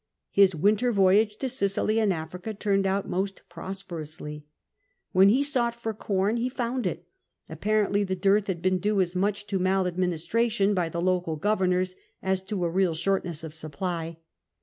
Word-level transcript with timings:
His 0.31 0.55
winter 0.55 0.91
voyage 0.91 1.37
to 1.37 1.47
Sicily 1.47 1.99
and 1.99 2.11
Africa 2.11 2.55
turned 2.55 2.87
out 2.87 3.07
most 3.07 3.43
prosperously. 3.49 4.47
When 5.11 5.29
he 5.29 5.43
sought 5.43 5.75
for 5.75 5.93
corn 5.93 6.37
he 6.37 6.49
found 6.49 6.87
it: 6.87 7.05
apparently 7.47 8.03
the 8.03 8.15
deartli 8.15 8.47
had 8.47 8.63
been 8.63 8.79
due 8.79 8.99
as 8.99 9.15
much 9.15 9.45
to 9.45 9.59
maladministration 9.59 10.73
by 10.73 10.89
tlic 10.89 11.03
local 11.03 11.35
governors 11.35 11.95
as 12.19 12.41
to 12.45 12.65
a 12.65 12.69
real 12.71 12.95
shortness 12.95 13.43
of 13.43 13.53
supply. 13.53 14.17